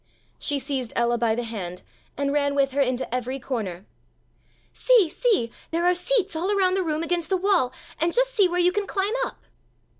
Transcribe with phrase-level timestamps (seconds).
[0.39, 1.83] She seized Ella by the hand
[2.17, 3.85] and ran with her into every corner.
[4.73, 8.49] "See, see, there are seats all around the room against the wall, and just see
[8.49, 9.43] where you can climb up."